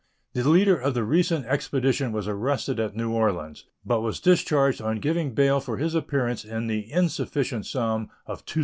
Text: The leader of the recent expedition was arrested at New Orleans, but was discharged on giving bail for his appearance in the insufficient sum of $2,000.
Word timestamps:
The 0.33 0.49
leader 0.49 0.75
of 0.75 0.95
the 0.95 1.03
recent 1.03 1.45
expedition 1.45 2.11
was 2.11 2.27
arrested 2.27 2.79
at 2.79 2.95
New 2.95 3.11
Orleans, 3.13 3.65
but 3.85 4.01
was 4.01 4.19
discharged 4.19 4.81
on 4.81 4.99
giving 4.99 5.35
bail 5.35 5.59
for 5.59 5.77
his 5.77 5.93
appearance 5.93 6.43
in 6.43 6.65
the 6.65 6.91
insufficient 6.91 7.67
sum 7.67 8.09
of 8.25 8.43
$2,000. 8.47 8.59